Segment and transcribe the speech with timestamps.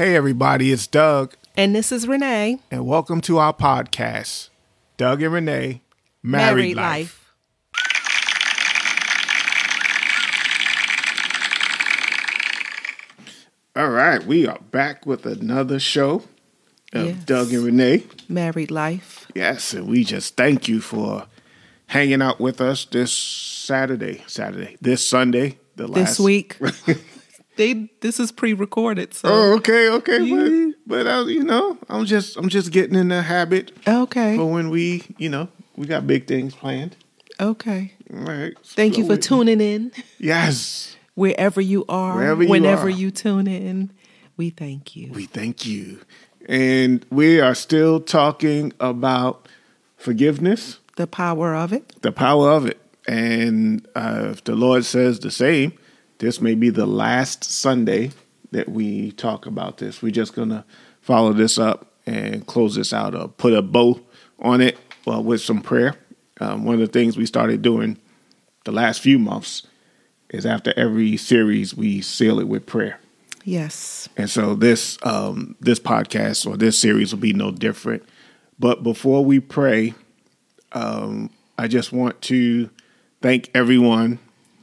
[0.00, 2.58] Hey, everybody, it's Doug, And this is Renee.
[2.70, 4.48] and welcome to our podcast,
[4.96, 5.82] Doug and Renee
[6.22, 7.30] Married, Life.
[13.76, 16.24] All right, we are back with another show
[16.92, 17.24] of Yes.
[17.24, 18.04] Doug and Renee.
[18.28, 19.26] Married Life.
[19.34, 21.26] Yes, and we just thank you for
[21.86, 26.56] hanging out with us this Saturday, Saturday, this Sunday, the last This week.
[27.56, 30.72] they this is pre-recorded, so Oh, okay, okay, Yeah.
[30.86, 34.36] but but I, you know, I'm just I'm just getting in the habit okay.
[34.36, 36.96] for when we, you know, we got big things planned.
[37.38, 37.92] Okay.
[38.12, 38.52] All right.
[38.64, 39.92] Thank you for tuning in.
[40.18, 42.90] Yes, Wherever you are, Wherever you whenever are.
[42.90, 43.90] you tune in,
[44.36, 45.10] we thank you.
[45.12, 46.00] we thank you,
[46.48, 49.48] and we are still talking about
[49.96, 51.94] forgiveness, The power of it.
[52.02, 55.72] the power of it, and uh, if the Lord says the same,
[56.20, 58.12] this may be the last Sunday
[58.52, 60.00] that we talk about this.
[60.00, 60.64] We're just gonna
[61.00, 64.00] follow this up and close this out, or put a bow
[64.38, 65.94] on it, well, with some prayer.
[66.40, 67.98] Um, one of the things we started doing
[68.64, 69.66] the last few months
[70.30, 73.00] is after every series we seal it with prayer.
[73.44, 74.08] Yes.
[74.16, 78.04] And so this um, this podcast or this series will be no different.
[78.58, 79.94] But before we pray,
[80.72, 82.68] um, I just want to
[83.22, 84.18] thank everyone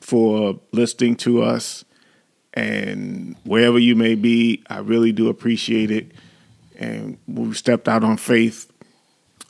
[0.07, 1.83] for listening to us.
[2.53, 6.13] And wherever you may be, I really do appreciate it.
[6.79, 8.71] And we stepped out on faith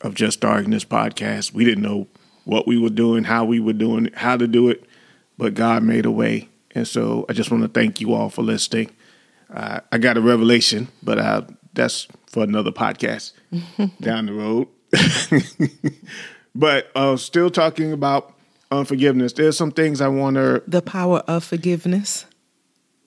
[0.01, 1.53] of just starting this podcast.
[1.53, 2.07] We didn't know
[2.45, 4.83] what we were doing, how we were doing it, how to do it,
[5.37, 6.49] but God made a way.
[6.71, 8.89] And so I just want to thank you all for listening.
[9.53, 13.33] Uh, I got a revelation, but uh, that's for another podcast
[14.01, 14.69] down the road.
[16.55, 18.36] but uh, still talking about
[18.71, 19.33] unforgiveness.
[19.33, 22.25] There's some things I want to, The power of forgiveness.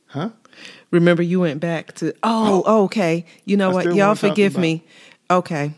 [0.06, 0.30] huh?
[0.91, 3.25] Remember you went back to Oh, okay.
[3.44, 3.94] You know I what?
[3.94, 4.84] Y'all forgive me.
[5.30, 5.72] Okay.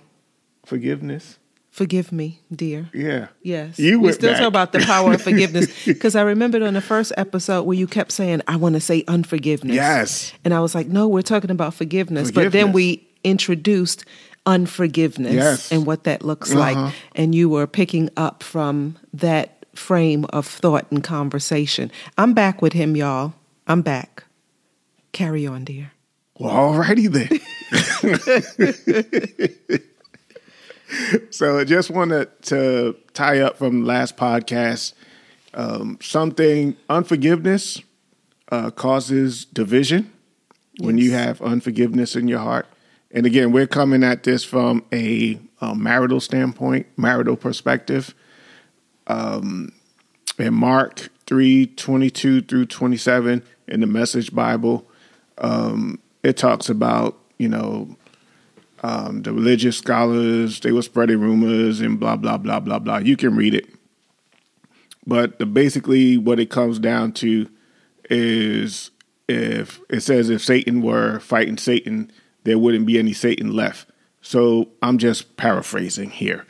[0.65, 1.39] Forgiveness.
[1.71, 2.89] Forgive me, dear.
[2.95, 3.29] Yeah.
[3.43, 3.79] Yes.
[3.79, 4.39] You we still back.
[4.41, 7.87] talk about the power of forgiveness because I remembered on the first episode where you
[7.87, 9.75] kept saying, I want to say unforgiveness.
[9.75, 10.33] Yes.
[10.45, 12.31] And I was like, no, we're talking about forgiveness.
[12.31, 14.05] But then we introduced
[14.45, 15.73] unforgiveness Yes.
[15.73, 16.61] and what that looks Uh-huh.
[16.61, 16.95] like.
[17.15, 21.91] And you were picking up from that frame of thought and conversation.
[22.19, 23.35] I'm back with him, y'all.
[23.67, 24.25] I'm back.
[25.13, 25.93] Carry on, dear.
[26.39, 27.41] Well, alrighty then.
[31.31, 34.95] so I just wanted to tie up from last podcast.
[35.55, 37.81] Um, something unforgiveness
[38.51, 40.11] uh, causes division
[40.79, 42.67] when you have unforgiveness in your heart.
[43.11, 48.15] And again, we're coming at this from a, uh marital standpoint, marital perspective.
[49.07, 49.73] Um,
[50.39, 54.87] in Mark three twenty two through twenty seven in the Message Bible,
[55.39, 57.97] um, it talks about you know
[58.83, 62.99] um, the religious scholars they were spreading rumors and blah blah blah blah blah.
[62.99, 63.69] You can read it,
[65.07, 67.49] but the, basically what it comes down to
[68.11, 68.91] is
[69.29, 72.11] if it says if Satan were fighting Satan,
[72.45, 73.89] there wouldn't be any Satan left.
[74.21, 76.47] So I'm just paraphrasing here.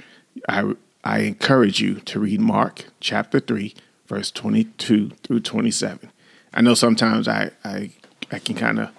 [0.49, 0.75] I
[1.05, 3.75] I encourage you to read Mark chapter three,
[4.07, 6.11] verse twenty two through twenty seven.
[6.55, 7.91] I know sometimes I I,
[8.31, 8.91] I can kind of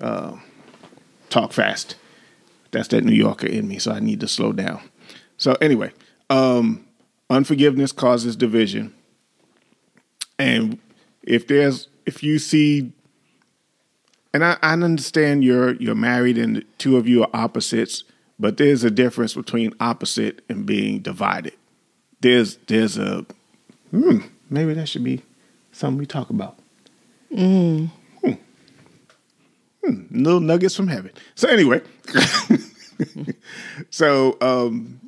[0.00, 0.36] uh,
[1.30, 1.96] talk fast.
[2.70, 4.80] That's that New Yorker in me, so I need to slow down.
[5.36, 5.92] So anyway,
[6.30, 6.86] um,
[7.28, 8.94] unforgiveness causes division,
[10.38, 10.78] and
[11.22, 12.92] if there's if you see,
[14.32, 18.04] and I, I understand you're you're married and two of you are opposites,
[18.38, 21.54] but there's a difference between opposite and being divided.
[22.20, 23.24] There's there's a
[23.90, 24.18] hmm,
[24.50, 25.22] maybe that should be
[25.72, 26.58] something we talk about.
[27.34, 27.86] Hmm.
[29.84, 31.10] Hmm, little nuggets from heaven.
[31.34, 31.82] So anyway,
[33.90, 34.98] so um,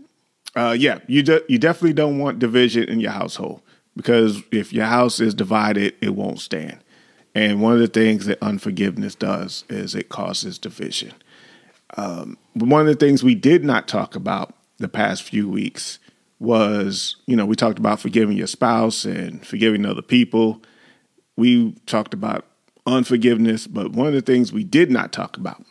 [0.54, 3.62] uh, yeah, you de- you definitely don't want division in your household
[3.96, 6.78] because if your house is divided, it won't stand.
[7.34, 11.12] And one of the things that unforgiveness does is it causes division.
[11.96, 15.98] Um, one of the things we did not talk about the past few weeks
[16.38, 20.62] was, you know, we talked about forgiving your spouse and forgiving other people.
[21.36, 22.44] We talked about
[22.86, 25.64] unforgiveness, but one of the things we did not talk about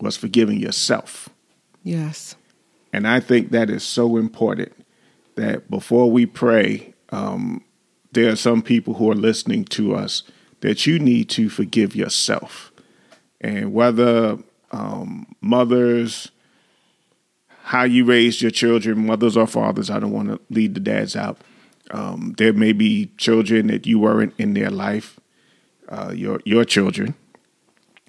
[0.00, 1.28] was forgiving yourself.
[1.82, 2.36] Yes.
[2.92, 4.72] And I think that is so important
[5.36, 7.64] that before we pray, um,
[8.12, 10.22] there are some people who are listening to us
[10.60, 12.72] that you need to forgive yourself.
[13.40, 14.38] And whether
[14.74, 16.30] um, mothers,
[17.62, 21.14] how you raised your children, mothers or fathers, I don't want to lead the dads
[21.16, 21.38] out.
[21.90, 25.20] Um, there may be children that you weren't in their life,
[25.88, 27.14] uh, your your children,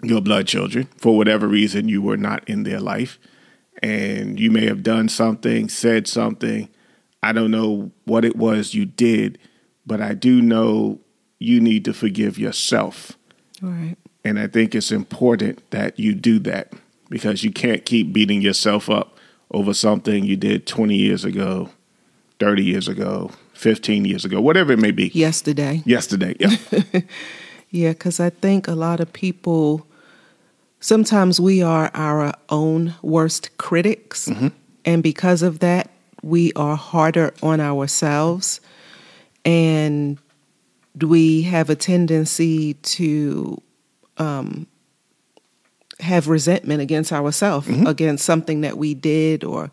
[0.02, 3.20] your blood children for whatever reason you were not in their life
[3.84, 6.70] and you may have done something, said something.
[7.22, 9.38] I don't know what it was you did,
[9.86, 11.00] but I do know
[11.40, 13.18] you need to forgive yourself.
[13.62, 13.98] Right.
[14.26, 16.74] And I think it's important that you do that
[17.10, 19.18] because you can't keep beating yourself up
[19.52, 21.70] over something you did 20 years ago,
[22.40, 25.10] 30 years ago, 15 years ago, whatever it may be.
[25.14, 25.84] Yesterday.
[25.86, 27.02] Yesterday, yeah.
[27.76, 29.86] Yeah, because I think a lot of people,
[30.80, 34.30] sometimes we are our own worst critics.
[34.30, 34.48] Mm-hmm.
[34.86, 35.90] And because of that,
[36.24, 38.62] we are harder on ourselves.
[39.44, 40.18] And
[41.02, 43.62] we have a tendency to
[44.18, 44.68] um,
[46.00, 49.72] have resentment against ourselves, against something that we did, or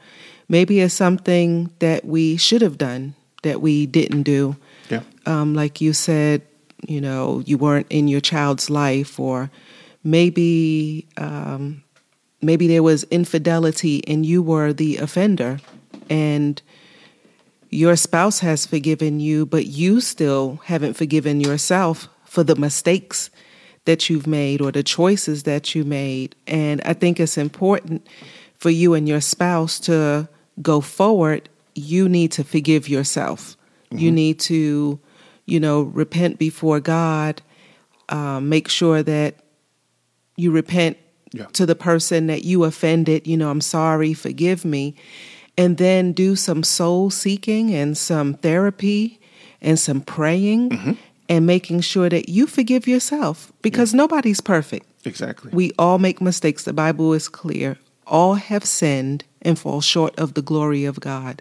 [0.49, 4.57] maybe it's something that we should have done that we didn't do
[4.93, 5.03] yeah.
[5.27, 6.43] um, like you said,
[6.87, 9.51] you know, you weren't in your child's life, or
[10.05, 11.83] maybe um,
[12.41, 15.61] maybe there was infidelity and you were the offender,
[16.11, 16.61] and
[17.71, 23.31] your spouse has forgiven you, but you still haven't forgiven yourself for the mistakes
[23.85, 26.37] that you've made or the choices that you made.
[26.47, 28.07] And I think it's important
[28.57, 30.29] for you and your spouse to
[30.61, 31.49] go forward.
[31.75, 33.57] You need to forgive yourself.
[33.91, 34.99] You need to,
[35.47, 37.43] you know, repent before God.
[38.09, 39.37] Um, make sure that
[40.37, 40.97] you repent
[41.35, 41.47] Yeah.
[41.55, 43.27] to the person that you offended.
[43.27, 44.95] You know, I'm sorry, forgive me.
[45.59, 49.19] And then do some soul seeking and some therapy
[49.61, 50.97] and some praying
[51.33, 54.85] and making sure that you forgive yourself because nobody's perfect.
[55.07, 55.51] Exactly.
[55.51, 56.65] We all make mistakes.
[56.65, 57.79] The Bible is clear.
[58.07, 61.41] All have sinned and fall short of the glory of God.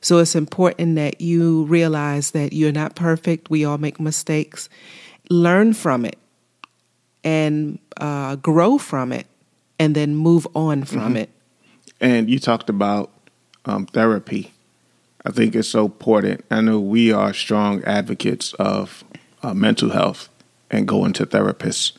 [0.00, 3.50] So it's important that you realize that you're not perfect.
[3.50, 4.68] We all make mistakes.
[5.28, 6.18] Learn from it
[7.24, 9.26] and uh, grow from it
[9.80, 11.30] and then move on from it.
[12.00, 13.10] And you talked about
[13.64, 14.52] um, therapy.
[15.24, 16.44] I think it's so important.
[16.48, 19.02] I know we are strong advocates of
[19.46, 20.28] uh, mental health
[20.70, 21.92] and going to therapists.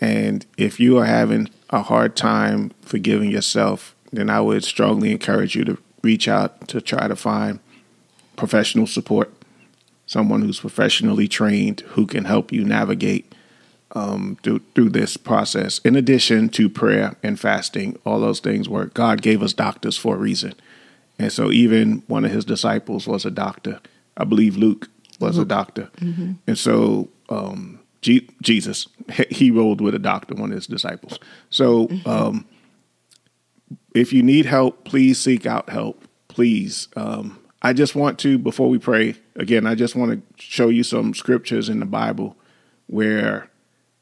[0.00, 5.54] And if you are having a hard time forgiving yourself, then I would strongly encourage
[5.54, 7.60] you to reach out to try to find
[8.36, 9.32] professional support,
[10.06, 13.32] someone who's professionally trained who can help you navigate
[13.92, 15.78] um, through, through this process.
[15.80, 18.94] In addition to prayer and fasting, all those things work.
[18.94, 20.54] God gave us doctors for a reason.
[21.20, 23.80] And so even one of his disciples was a doctor.
[24.16, 24.88] I believe Luke
[25.18, 25.90] was a doctor.
[26.46, 28.88] And so um, G- Jesus,
[29.30, 31.18] he rolled with a doctor, one of his disciples.
[31.50, 32.46] So um,
[33.94, 36.04] if you need help, please seek out help.
[36.28, 36.88] Please.
[36.96, 40.84] Um, I just want to, before we pray, again, I just want to show you
[40.84, 42.36] some scriptures in the Bible
[42.86, 43.50] where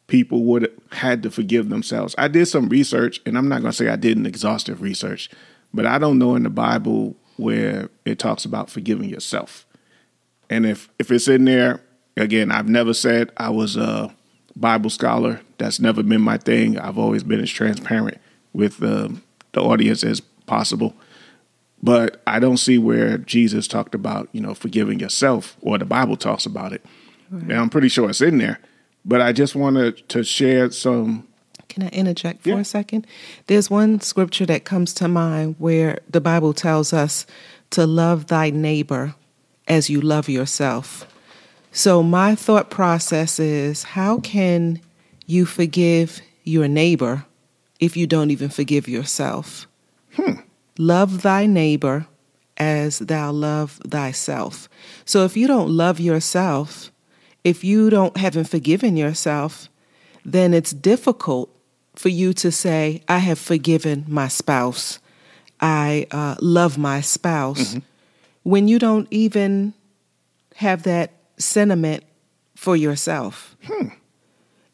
[0.08, 2.14] people would have had to forgive themselves.
[2.18, 5.30] I did some research, and I'm not going to say I did an exhaustive research,
[5.72, 9.66] but I don't know in the Bible where it talks about forgiving yourself.
[10.50, 11.80] And if if it's in there,
[12.16, 14.14] again, I've never said I was a
[14.54, 15.40] Bible scholar.
[15.58, 16.78] That's never been my thing.
[16.78, 18.18] I've always been as transparent
[18.52, 19.22] with um,
[19.52, 20.94] the audience as possible.
[21.82, 26.16] But I don't see where Jesus talked about, you know, forgiving yourself or the Bible
[26.16, 26.84] talks about it.
[27.30, 28.60] And I'm pretty sure it's in there.
[29.04, 31.26] But I just wanted to share some
[31.68, 32.58] Can I interject for Yeah.
[32.60, 33.06] a second?
[33.48, 37.26] There's one scripture that comes to mind where the Bible tells us
[37.70, 39.14] to love thy neighbor
[39.68, 41.06] as you love yourself.
[41.72, 44.80] So, my thought process is how can
[45.26, 47.26] you forgive your neighbor
[47.80, 49.66] if you don't even forgive yourself?
[50.78, 52.06] Love thy neighbor
[52.56, 54.68] as thou love thyself.
[55.04, 56.90] So, if you don't love yourself,
[57.44, 59.68] if you don't haven't forgiven yourself,
[60.24, 61.50] then it's difficult
[61.94, 64.98] for you to say, I have forgiven my spouse.
[65.60, 67.76] I uh, love my spouse.
[68.46, 69.74] When you don't even
[70.54, 72.04] have that sentiment
[72.54, 73.56] for yourself.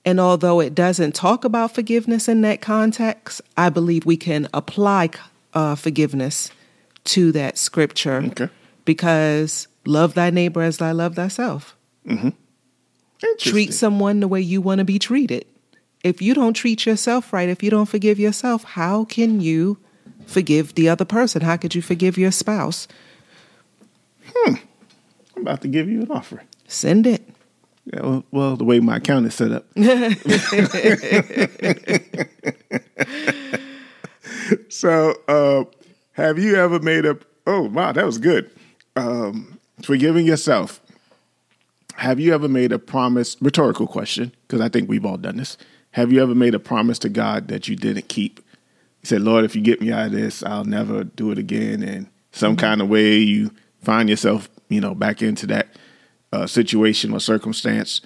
[0.04, 5.08] And although it doesn't talk about forgiveness in that context, I believe we can apply
[5.54, 6.50] uh, forgiveness
[7.04, 8.48] to that scripture Okay.
[8.84, 11.74] because love thy neighbor as thy love thyself
[13.38, 15.46] treat someone the way you want to be treated.
[16.04, 19.78] If you don't treat yourself right, if you don't forgive yourself, how can you
[20.26, 21.42] forgive the other person?
[21.42, 22.86] How could you forgive your spouse?
[24.46, 24.58] I'm
[25.36, 26.42] about to give you an offer.
[26.66, 27.26] Send it.
[27.92, 29.66] Yeah, well, well, the way my account is set up.
[34.68, 35.64] so, uh,
[36.12, 37.18] have you ever made a?
[37.46, 38.50] Oh, wow, that was good.
[38.94, 40.80] Um, forgiving yourself.
[41.96, 43.36] Have you ever made a promise?
[43.40, 45.58] Rhetorical question, because I think we've all done this.
[45.92, 48.40] Have you ever made a promise to God that you didn't keep?
[49.00, 51.82] He said, Lord, if you get me out of this, I'll never do it again.
[51.82, 53.50] And some kind of way you
[53.82, 55.68] find yourself, you know, back into that
[56.32, 58.00] uh, situation or circumstance.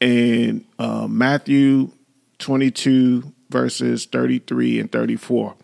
[0.00, 1.90] In uh, Matthew
[2.38, 5.54] 22, verses 33 and 34,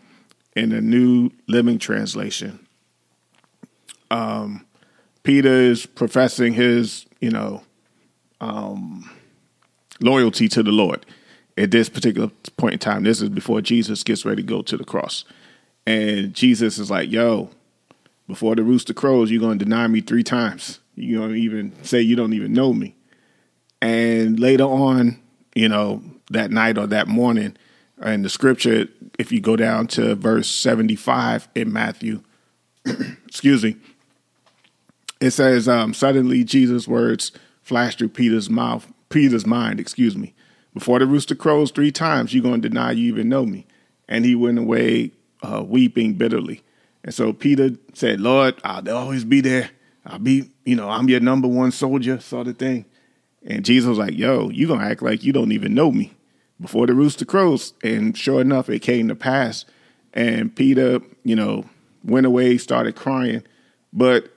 [0.54, 2.66] in the New Living Translation,
[4.10, 4.66] um,
[5.22, 7.62] Peter is professing his, you know,
[8.40, 9.10] um,
[10.00, 11.04] loyalty to the Lord
[11.56, 13.02] at this particular point in time.
[13.02, 15.24] This is before Jesus gets ready to go to the cross.
[15.86, 17.50] And Jesus is like, yo,
[18.28, 20.80] before the rooster crows, you're going to deny me three times.
[20.94, 22.96] You're going to even say you don't even know me.
[23.80, 25.20] And later on,
[25.54, 27.56] you know, that night or that morning,
[28.02, 32.22] in the scripture, if you go down to verse 75 in Matthew,
[33.26, 33.76] excuse me,
[35.20, 40.34] it says, um, suddenly Jesus' words flashed through Peter's mouth, Peter's mind, excuse me.
[40.74, 43.66] Before the rooster crows three times, you're going to deny you even know me.
[44.08, 46.62] And he went away uh, weeping bitterly.
[47.06, 49.70] And so Peter said, Lord, I'll always be there.
[50.04, 52.84] I'll be, you know, I'm your number one soldier, sort of thing.
[53.46, 56.12] And Jesus was like, yo, you to act like you don't even know me
[56.60, 57.74] before the rooster crows.
[57.84, 59.64] And sure enough, it came to pass.
[60.14, 61.64] And Peter, you know,
[62.02, 63.44] went away, started crying.
[63.92, 64.28] But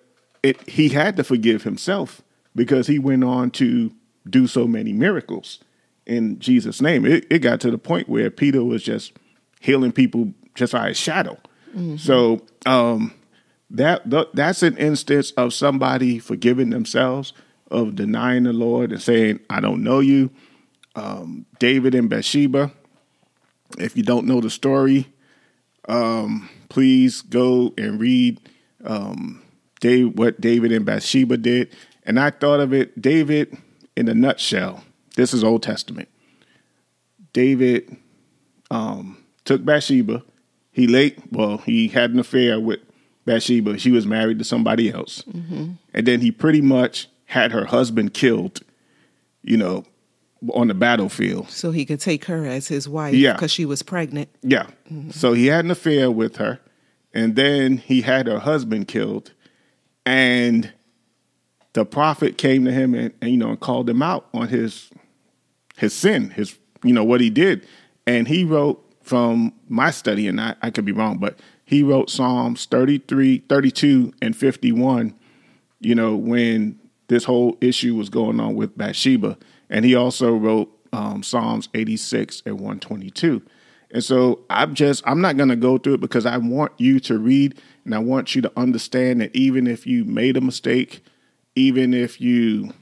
[0.43, 2.21] it, he had to forgive himself
[2.55, 3.91] because he went on to
[4.29, 5.57] do so many miracles
[6.05, 7.03] in Jesus' name.
[7.03, 9.13] It, it got to the point where Peter was just
[9.59, 11.39] healing people just by his shadow.
[11.69, 11.97] Mm-hmm.
[11.97, 13.13] So um,
[13.69, 17.33] that that's an instance of somebody forgiving themselves,
[17.69, 20.31] of denying the Lord and saying, "I don't know you."
[20.95, 22.71] Um, David and Bathsheba.
[23.77, 25.07] If you don't know the story,
[25.87, 28.39] um, please go and read
[28.83, 29.43] um,
[29.79, 31.69] Dave, what David and Bathsheba did.
[32.03, 33.55] And I thought of it, David,
[33.95, 34.83] in a nutshell.
[35.15, 36.09] This is Old Testament.
[37.33, 37.95] David
[38.71, 40.23] um, took Bathsheba.
[40.79, 42.79] He late, well, he had an affair with
[43.25, 43.77] Bathsheba.
[43.77, 45.23] She was married to somebody else.
[45.23, 45.71] Mm-hmm.
[45.93, 48.61] And then he pretty much had her husband killed,
[49.43, 49.83] you know,
[50.53, 51.49] on the battlefield.
[51.49, 53.33] So he could take her as his wife yeah.
[53.33, 54.29] because she was pregnant.
[54.41, 54.67] Yeah.
[54.89, 55.09] Mm-hmm.
[55.09, 56.61] So he had an affair with her.
[57.13, 59.33] And then he had her husband killed.
[60.05, 60.71] And
[61.73, 64.89] the prophet came to him and, and, you know and called him out on his
[65.75, 67.67] his sin, his you know what he did,
[68.07, 72.11] and he wrote from my study, and I, I could be wrong, but he wrote
[72.11, 75.15] Psalms 33, 32, and 51,
[75.79, 79.35] you know, when this whole issue was going on with Bathsheba.
[79.67, 83.41] And he also wrote um, Psalms 86 and 122.
[83.91, 86.99] And so I'm just, I'm not going to go through it because I want you
[87.01, 91.03] to read and I want you to understand that even if you made a mistake,
[91.55, 92.73] even if you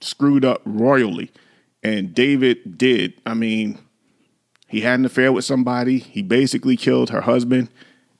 [0.00, 1.30] screwed up royally,
[1.84, 3.78] and David did, I mean,
[4.74, 7.68] he had an affair with somebody, he basically killed her husband,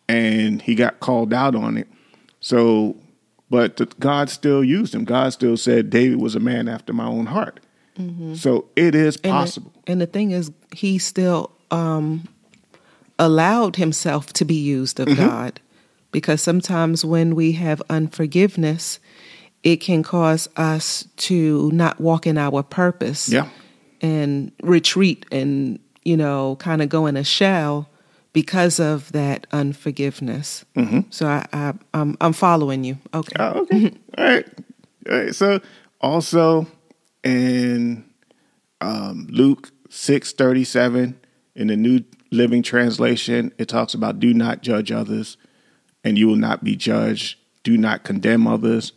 [0.09, 1.89] and he got called out on it.
[2.39, 2.97] So,
[3.51, 5.05] but God still used him.
[5.05, 7.59] God still said David was a man after my own heart.
[7.99, 8.35] Mm-hmm.
[8.35, 9.73] So it is possible.
[9.75, 12.29] And the, and the thing is, he still um,
[13.19, 15.27] allowed himself to be used of mm-hmm.
[15.27, 15.61] God
[16.13, 19.01] because sometimes when we have unforgiveness,
[19.65, 23.29] it can cause us to not walk in our purpose.
[23.29, 23.49] Yeah.
[24.01, 27.89] And retreat and, you know, kind of go in a shell
[28.33, 30.65] because of that unforgiveness.
[30.77, 31.01] Mm-hmm.
[31.11, 32.99] So I, I, am I'm, I'm following you.
[33.15, 33.37] Okay.
[33.39, 33.93] Oh, okay.
[34.19, 34.49] All right.
[35.09, 35.35] All right.
[35.35, 35.61] So
[36.01, 36.67] also
[37.23, 38.05] in
[38.81, 41.19] um, Luke six thirty seven
[41.55, 45.37] in the New Living Translation, it talks about do not judge others,
[46.03, 47.39] and you will not be judged.
[47.63, 48.93] Do not condemn others,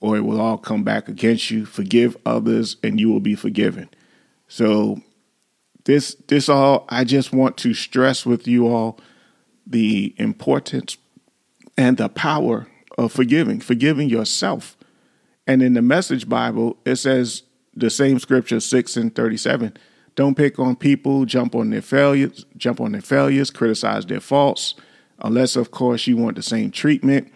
[0.00, 1.66] or it will all come back against you.
[1.66, 3.90] Forgive others, and you will be forgiven.
[4.46, 5.02] So
[5.88, 9.00] this this all I just want to stress with you all
[9.66, 10.98] the importance
[11.78, 12.68] and the power
[12.98, 14.76] of forgiving, forgiving yourself.
[15.46, 19.78] And in the Message Bible, it says the same scripture, six and thirty-seven.
[20.14, 24.74] Don't pick on people, jump on their failures, jump on their failures, criticize their faults,
[25.20, 27.32] unless of course you want the same treatment.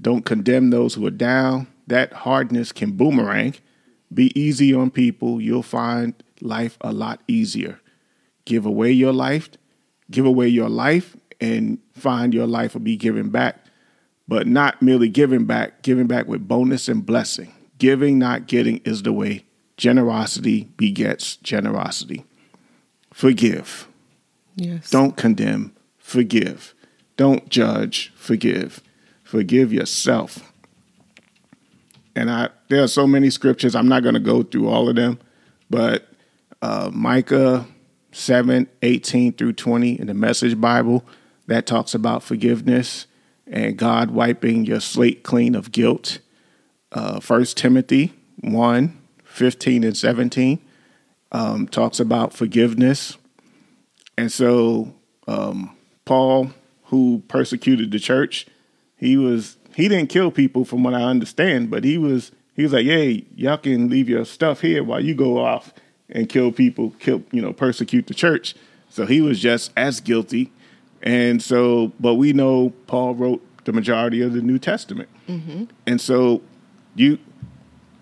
[0.00, 1.66] Don't condemn those who are down.
[1.88, 3.56] That hardness can boomerang.
[4.14, 5.40] Be easy on people.
[5.40, 7.80] You'll find life a lot easier.
[8.46, 9.50] Give away your life,
[10.10, 13.66] give away your life, and find your life will be given back,
[14.26, 17.52] but not merely giving back, giving back with bonus and blessing.
[17.78, 19.44] Giving, not getting, is the way.
[19.76, 22.24] Generosity begets generosity.
[23.12, 23.86] Forgive.
[24.54, 24.88] Yes.
[24.90, 25.74] Don't condemn.
[25.98, 26.74] Forgive.
[27.16, 28.12] Don't judge.
[28.16, 28.82] Forgive.
[29.22, 30.52] Forgive yourself.
[32.14, 33.74] And I there are so many scriptures.
[33.74, 35.18] I'm not going to go through all of them,
[35.68, 36.08] but
[36.62, 37.66] uh, Micah
[38.16, 41.04] 7, 18 through 20 in the Message Bible
[41.48, 43.06] that talks about forgiveness
[43.46, 46.18] and God wiping your slate clean of guilt.
[46.90, 50.60] Uh, 1 Timothy 1, 15 and 17
[51.30, 53.18] um, talks about forgiveness.
[54.16, 54.94] And so
[55.28, 56.52] um, Paul,
[56.84, 58.46] who persecuted the church,
[58.96, 62.72] he was he didn't kill people from what I understand, but he was he was
[62.72, 65.74] like, "Hey, y'all can leave your stuff here while you go off
[66.10, 68.54] and kill people, kill you know, persecute the church."
[68.88, 70.52] So he was just as guilty.
[71.02, 75.64] And so, but we know Paul wrote the majority of the New Testament, mm-hmm.
[75.86, 76.42] and so
[76.94, 77.18] you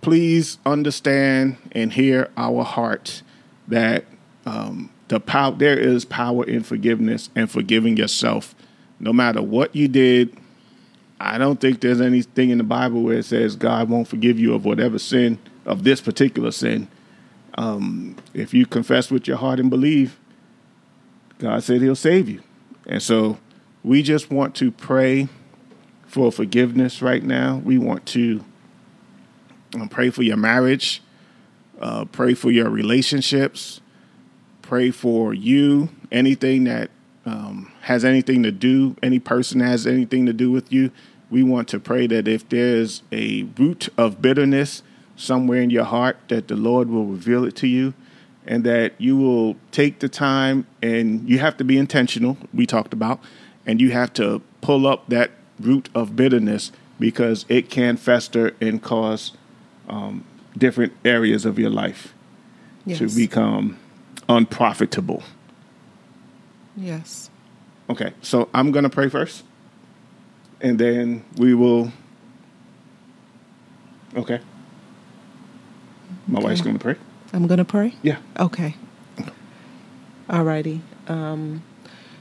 [0.01, 3.23] please understand and hear our heart
[3.69, 4.05] that
[4.47, 8.55] um, the power there is power in forgiveness and forgiving yourself,
[9.01, 10.37] no matter what you did.
[11.21, 14.53] I don't think there's anything in the Bible where it says God won't forgive you
[14.55, 16.89] of whatever sin of this particular sin.
[17.57, 20.19] Um, if you confess with your heart and believe,
[21.39, 22.43] God said He'll save you,
[22.87, 23.39] and so
[23.83, 25.29] we just want to pray
[26.07, 27.61] for forgiveness right now.
[27.65, 28.45] We want to
[29.75, 31.03] um, pray for your marriage.
[31.81, 33.81] Uh, pray for your relationships.
[34.63, 35.91] Pray for you.
[36.13, 36.91] Anything that
[37.27, 40.91] um, has anything to do, any person has anything to do with you,
[41.31, 44.83] we want to pray that if there's a root of bitterness
[45.17, 47.95] somewhere in your heart, that the Lord will reveal it to you
[48.47, 52.93] and that you will take the time and you have to be intentional, we talked
[52.93, 53.21] about,
[53.67, 58.83] and you have to pull up that root of bitterness because it can fester and
[58.83, 59.33] cause
[59.89, 60.25] um,
[60.57, 62.15] different areas of your life
[62.85, 62.99] yes.
[62.99, 63.79] to become
[64.29, 65.23] unprofitable.
[66.77, 67.31] Yes.
[67.89, 69.45] Okay, so I'm going to pray first,
[70.61, 71.93] and then we will.
[74.17, 74.41] Okay.
[76.27, 76.49] My okay.
[76.49, 76.97] wife's going to pray.
[77.33, 77.95] I'm going to pray?
[78.03, 78.19] Yeah.
[78.39, 78.77] Okay.
[80.31, 80.81] All righty.
[81.09, 81.63] Um,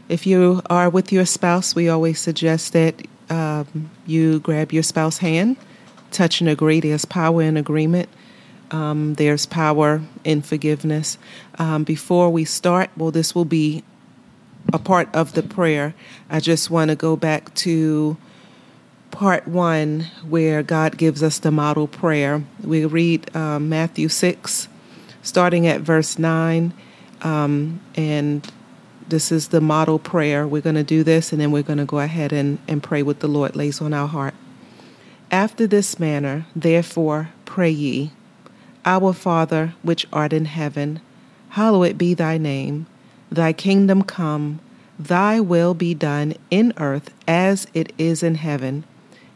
[0.10, 5.20] if you are with your spouse, we always suggest that um, you grab your spouse's
[5.20, 5.58] hand
[6.14, 6.80] touch and agree.
[6.80, 8.08] There's power in agreement.
[8.72, 11.18] Um, there's power in forgiveness.
[11.60, 13.84] Um, before we start, well, this will be
[14.72, 15.94] a part of the prayer.
[16.30, 18.18] I just want to go back to
[19.14, 22.44] part one where God gives us the model prayer.
[22.64, 24.68] We read uh, Matthew 6,
[25.22, 26.74] starting at verse 9.
[27.22, 28.52] Um, and
[29.08, 30.48] this is the model prayer.
[30.48, 33.04] We're going to do this and then we're going to go ahead and, and pray
[33.04, 34.34] what the Lord lays on our heart.
[35.30, 38.12] After this manner, therefore, pray ye
[38.84, 41.02] Our Father, which art in heaven,
[41.50, 42.88] hallowed be thy name.
[43.32, 44.60] Thy kingdom come,
[44.98, 48.86] thy will be done in earth as it is in heaven.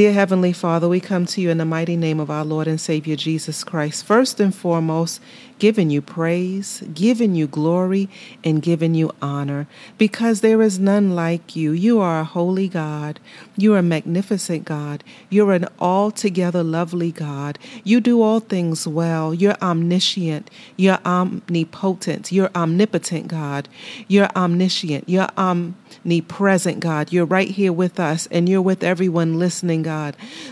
[0.00, 2.80] Dear Heavenly Father, we come to you in the mighty name of our Lord and
[2.80, 4.02] Savior Jesus Christ.
[4.06, 5.20] First and foremost,
[5.58, 8.08] giving you praise, giving you glory,
[8.42, 9.66] and giving you honor,
[9.98, 11.72] because there is none like you.
[11.72, 13.20] You are a holy God.
[13.58, 15.04] You are a magnificent God.
[15.28, 17.58] You're an altogether lovely God.
[17.84, 19.34] You do all things well.
[19.34, 20.50] You're omniscient.
[20.78, 22.32] You're omnipotent.
[22.32, 23.68] You're omnipotent, God.
[24.08, 25.10] You're omniscient.
[25.10, 27.12] You're omnipresent, God.
[27.12, 29.89] You're right here with us, and you're with everyone listening, God.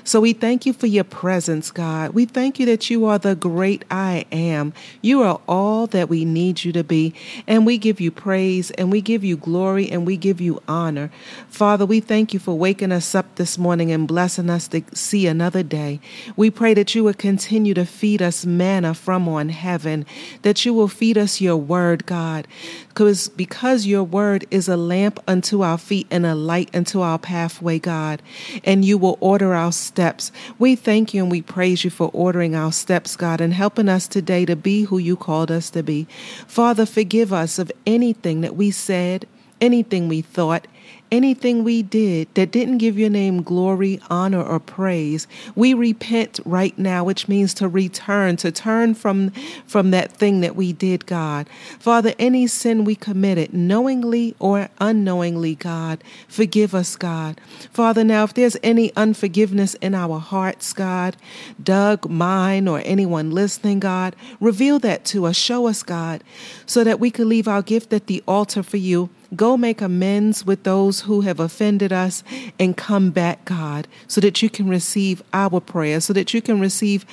[0.05, 2.11] So we thank you for your presence, God.
[2.15, 4.73] We thank you that you are the great I am.
[5.03, 7.15] You are all that we need you to be.
[7.47, 11.11] And we give you praise and we give you glory and we give you honor.
[11.49, 15.27] Father, we thank you for waking us up this morning and blessing us to see
[15.27, 16.01] another day.
[16.37, 20.07] We pray that you would continue to feed us manna from on heaven,
[20.43, 22.47] that you will feed us your word, God.
[22.89, 27.19] Because because your word is a lamp unto our feet and a light unto our
[27.19, 28.23] pathway, God.
[28.65, 30.33] And you will order our steps.
[30.59, 34.09] We thank you and we praise you for ordering our steps, God, and helping us
[34.09, 36.07] today to be who you called us to be.
[36.47, 39.27] Father, forgive us of anything that we said,
[39.61, 40.67] anything we thought,
[41.11, 46.77] anything we did that didn't give your name glory, honor, or praise, we repent right
[46.79, 49.31] now, which means to return, to turn from,
[49.67, 51.49] from that thing that we did, God.
[51.79, 57.41] Father, any sin we committed, knowingly or unknowingly, God, forgive us, God.
[57.73, 61.17] Father, now if there's any unforgiveness in our hearts, God,
[61.63, 66.23] Doug, mine, or anyone listening, God, reveal that to us, show us, God,
[66.67, 70.47] so that we could leave our gift at the altar for you Go make amends
[70.47, 72.25] with those who have offended us
[72.59, 76.61] and come back, God, so that you can receive our prayer, so that you can
[76.61, 77.05] receive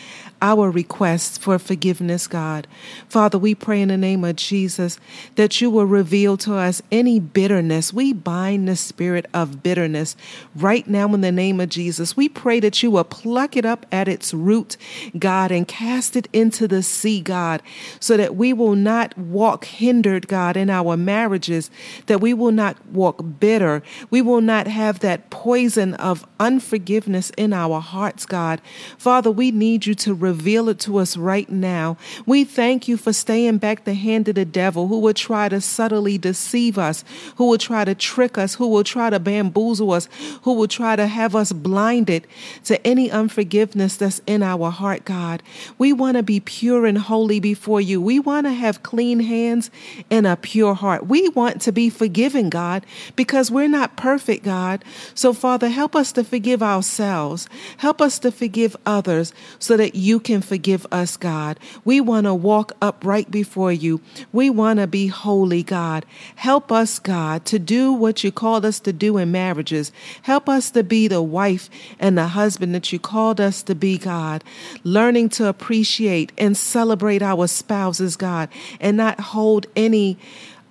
[0.46, 2.68] our requests for forgiveness, God.
[3.10, 5.00] Father, we pray in the name of Jesus
[5.38, 7.92] that you will reveal to us any bitterness.
[7.92, 10.16] We bind the spirit of bitterness
[10.56, 12.16] right now in the name of Jesus.
[12.16, 14.78] We pray that you will pluck it up at its root,
[15.18, 17.64] God, and cast it into the sea, God,
[18.00, 21.72] so that we will not walk hindered, God, in our marriages,
[22.06, 23.82] that we will not walk bitter.
[24.12, 28.62] We will not have that poison of unforgiveness in our hearts, God.
[29.00, 31.98] Father, we need you to reveal it to us right now.
[32.26, 35.62] We thank you for staying back the hand of the devil who would try to
[35.62, 37.04] subtly deceive us,
[37.38, 40.08] who will try to trick us, who will try to bamboozle us,
[40.44, 42.28] who will try to have us blinded
[42.66, 45.42] to any unforgiveness that's in our heart, God.
[45.78, 48.02] We want to be pure and holy before you.
[48.02, 49.72] We want to have clean hands
[50.10, 51.08] and a pure heart.
[51.08, 54.84] We want to be forgiven, God, because we're not perfect, God.
[55.14, 57.50] So, Father, help us to forgive ourselves.
[57.78, 61.60] Help us to forgive others so that you can forgive us, God.
[61.84, 64.02] We want to walk upright before you.
[64.32, 66.06] We want to be holy, God.
[66.36, 69.92] Help us, God, to do what you called us to do in marriages.
[70.24, 73.98] Help us to be the wife and the husband that you called us to be,
[73.98, 74.44] God.
[74.84, 78.50] Learning to appreciate and celebrate our spouses, God,
[78.80, 80.18] and not hold any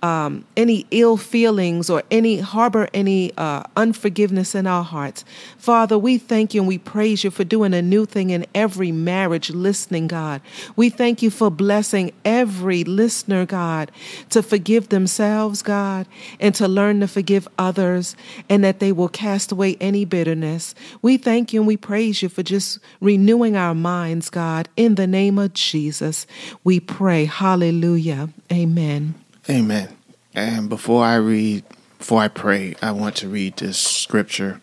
[0.01, 5.25] um, any ill feelings or any harbor any uh, unforgiveness in our hearts.
[5.57, 8.91] Father, we thank you and we praise you for doing a new thing in every
[8.91, 10.41] marriage listening, God.
[10.75, 13.91] We thank you for blessing every listener, God,
[14.29, 16.07] to forgive themselves, God,
[16.39, 18.15] and to learn to forgive others,
[18.49, 20.75] and that they will cast away any bitterness.
[21.01, 24.69] We thank you and we praise you for just renewing our minds, God.
[24.77, 26.27] In the name of Jesus,
[26.63, 27.25] we pray.
[27.25, 28.29] Hallelujah.
[28.51, 29.15] Amen.
[29.47, 29.95] Amen.
[30.33, 31.63] And before I read,
[31.99, 34.59] before I pray, I want to read this scripture.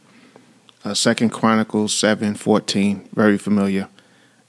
[0.85, 3.89] Uh, Second Chronicles seven fourteen, very familiar.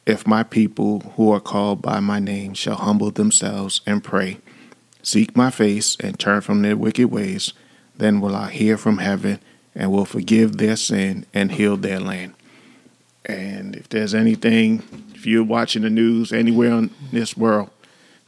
[0.08, 4.40] If my people who are called by my name shall humble themselves and pray,
[5.04, 7.54] seek my face, and turn from their wicked ways,
[7.96, 9.40] then will I hear from heaven
[9.76, 12.34] and will forgive their sin and heal their land.
[13.24, 14.82] And if there's anything,
[15.14, 17.70] if you're watching the news anywhere on this world,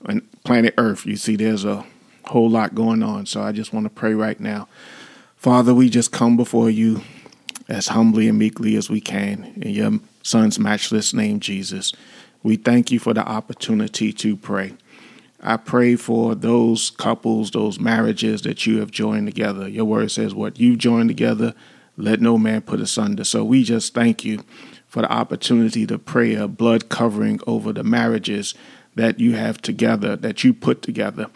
[0.05, 1.83] on planet Earth, you see there's a
[2.27, 3.25] whole lot going on.
[3.25, 4.67] So I just want to pray right now.
[5.35, 7.01] Father, we just come before you
[7.67, 11.93] as humbly and meekly as we can in your son's matchless name, Jesus.
[12.43, 14.73] We thank you for the opportunity to pray.
[15.41, 19.67] I pray for those couples, those marriages that you have joined together.
[19.67, 21.53] Your word says, What you've joined together,
[21.97, 23.23] let no man put asunder.
[23.23, 24.43] So we just thank you
[24.87, 28.55] for the opportunity to pray a blood covering over the marriages
[28.95, 31.27] that you have together, that you put together.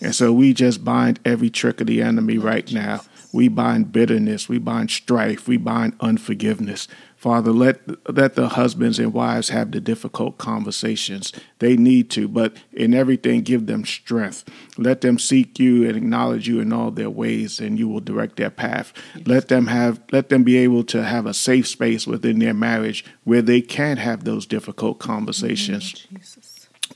[0.00, 3.02] And so we just bind every trick of the enemy right now.
[3.32, 6.88] We bind bitterness, we bind strife, we bind unforgiveness.
[7.18, 7.80] Father, let
[8.14, 11.32] let the husbands and wives have the difficult conversations.
[11.58, 14.48] They need to, but in everything give them strength.
[14.78, 18.36] Let them seek you and acknowledge you in all their ways and you will direct
[18.36, 18.92] their path.
[19.16, 19.26] Yes.
[19.26, 23.04] Let them have let them be able to have a safe space within their marriage
[23.24, 26.06] where they can have those difficult conversations.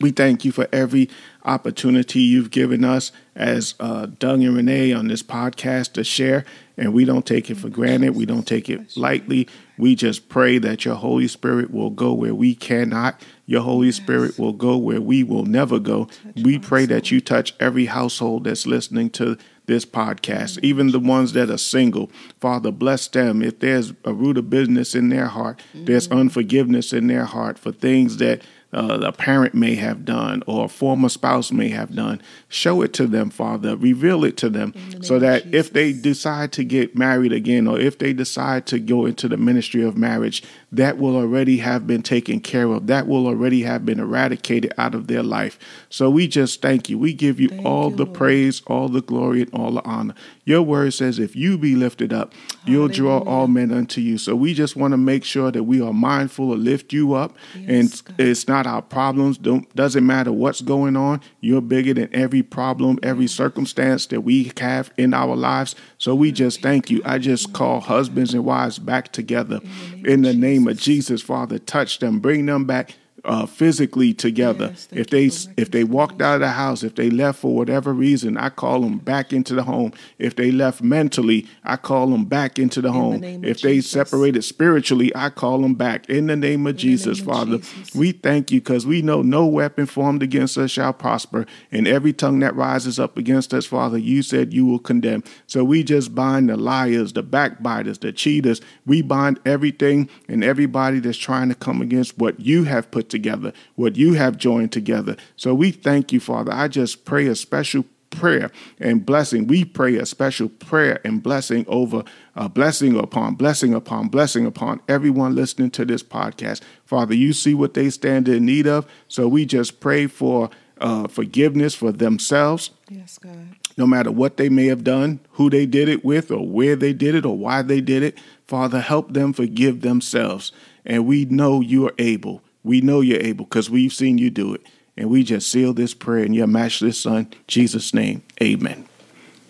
[0.01, 1.09] We thank you for every
[1.45, 6.45] opportunity you've given us as uh, Doug and Renee on this podcast to share,
[6.77, 8.15] and we don't take it for granted.
[8.15, 9.49] We don't take it lightly.
[9.79, 13.21] We just pray that your Holy Spirit will go where we cannot.
[13.47, 16.09] Your Holy Spirit will go where we will never go.
[16.37, 21.33] We pray that you touch every household that's listening to this podcast, even the ones
[21.33, 22.11] that are single.
[22.41, 23.43] Father, bless them.
[23.43, 26.19] If there's a root of business in their heart, there's mm-hmm.
[26.19, 30.69] unforgiveness in their heart for things that uh, a parent may have done or a
[30.69, 32.21] former spouse may have done.
[32.49, 33.77] Show it to them, Father.
[33.77, 37.79] Reveal it to them the so that if they decide to get married again or
[37.79, 42.03] if they decide to go into the ministry of marriage, that will already have been
[42.03, 42.87] taken care of.
[42.87, 45.59] That will already have been eradicated out of their life.
[45.91, 46.99] So we just thank you.
[46.99, 48.17] We give you thank all you, the Lord.
[48.17, 50.15] praise, all the glory, and all the honor.
[50.45, 52.33] Your word says, if you be lifted up,
[52.65, 54.19] you'll draw all men unto you.
[54.19, 57.37] So we just want to make sure that we are mindful to lift you up.
[57.55, 58.27] Yes, and God.
[58.27, 59.39] it's not our problems.
[59.39, 61.21] Don't, doesn't matter what's going on.
[61.41, 65.77] You're bigger than every problem, every circumstance that we have in our lives.
[65.99, 67.03] So we just thank you.
[67.05, 69.61] I just call husbands and wives back together
[70.05, 71.59] in the name of Jesus, Father.
[71.59, 74.69] Touch them, bring them back uh, physically together.
[74.69, 77.93] Yes, if they if they walked out of the house, if they left for whatever
[77.93, 79.93] reason, I call them back into the home.
[80.19, 83.25] If they left mentally, I call them back into the the home.
[83.25, 83.91] of if they Jesus.
[83.91, 87.59] separated spiritually, I call them back in the name of Jesus, name of Father.
[87.59, 87.95] Jesus.
[87.95, 92.13] We thank you because we know no weapon formed against us shall prosper, and every
[92.13, 95.23] tongue that rises up against us, Father, you said you will condemn.
[95.47, 98.61] So we just bind the liars, the backbiters, the cheaters.
[98.87, 103.53] We bind everything and everybody that's trying to come against what you have put together,
[103.77, 105.17] what you have joined together.
[105.37, 106.53] So we thank you, Father.
[106.53, 109.47] I just pray a special prayer and blessing.
[109.47, 112.03] We pray a special prayer and blessing over
[112.37, 116.61] uh, blessing upon blessing upon blessing upon everyone listening to this podcast.
[116.85, 118.87] Father, you see what they stand in need of.
[119.09, 123.55] So we just pray for uh, forgiveness for themselves, Yes, God.
[123.79, 126.93] no matter what they may have done, who they did it with, or where they
[126.93, 128.19] did it, or why they did it.
[128.49, 130.51] Father, help them forgive themselves.
[130.85, 132.43] And we know you are able.
[132.65, 134.63] We know you're able because we've seen you do it.
[134.97, 138.23] And we just seal this prayer in your matchless Son, Jesus' name.
[138.43, 138.87] Amen.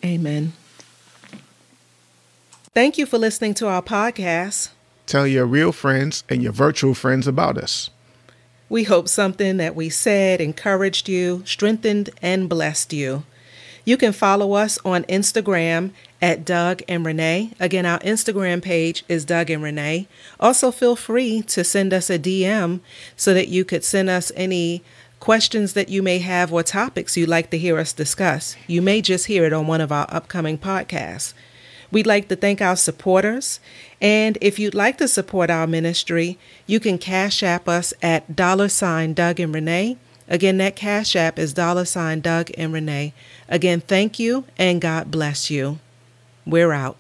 [0.05, 0.53] Amen.
[2.75, 4.71] Thank you for listening to our podcast.
[5.07, 7.91] Tell your real friends and your virtual friends about us.
[8.69, 13.25] We hope something that we said encouraged you, strengthened, and blessed you.
[13.85, 15.91] You can follow us on Instagram
[16.23, 17.51] at Doug and Renee.
[17.59, 20.07] Again, our Instagram page is Doug and Renee.
[20.39, 22.81] Also, feel free to send us a DM
[23.17, 24.85] so that you could send us any
[25.19, 28.57] questions that you may have or topics you'd like to hear us discuss.
[28.69, 31.35] You may just hear it on one of our upcoming podcasts.
[31.91, 33.61] We'd like to thank our supporters.
[34.01, 38.69] And if you'd like to support our ministry, you can cash app us at dollar
[38.69, 39.99] sign Doug and Renee.
[40.29, 43.13] Again, that cash app is dollar sign Doug and Renee.
[43.49, 45.79] Again, thank you and God bless you.
[46.47, 46.97] We're out.